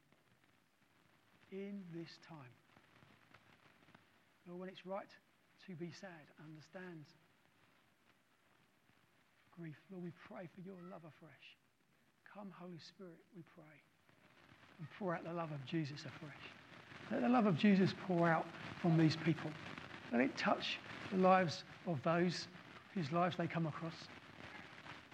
[1.50, 2.52] in this time.
[4.46, 5.08] Lord, when it's right
[5.66, 7.04] to be sad, understand
[9.56, 9.76] grief.
[9.90, 11.46] Lord, we pray for your love afresh.
[12.34, 13.78] Come, Holy Spirit, we pray,
[14.78, 16.61] and pour out the love of Jesus afresh.
[17.12, 18.46] Let the love of Jesus pour out
[18.80, 19.50] from these people.
[20.12, 20.78] Let it touch
[21.10, 22.48] the lives of those
[22.94, 23.92] whose lives they come across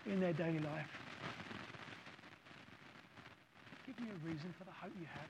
[0.07, 0.87] in their daily life.
[3.85, 5.27] Give me a reason for the hope you have.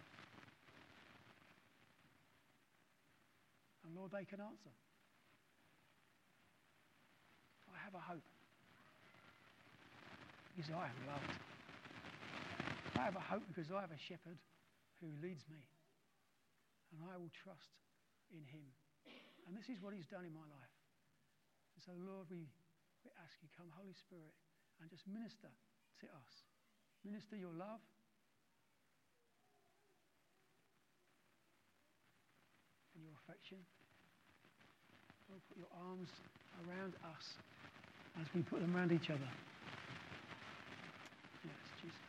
[3.86, 4.74] And Lord, they can answer.
[7.72, 8.24] I have a hope.
[10.54, 11.38] Because I am loved.
[12.98, 14.36] I have a hope because I have a shepherd
[15.00, 15.64] who leads me.
[16.92, 17.76] And I will trust
[18.32, 18.68] in him.
[19.46, 20.76] And this is what he's done in my life.
[21.76, 22.48] And so, Lord, we,
[23.04, 24.34] we ask you, come, Holy Spirit,
[24.80, 25.48] and just minister
[26.00, 26.32] to us.
[27.04, 27.80] Minister your love.
[32.96, 33.58] And your affection.
[35.30, 36.08] Lord, put your arms
[36.66, 37.36] around us
[38.20, 39.28] as we put them around each other.
[41.44, 42.08] Yes, Jesus.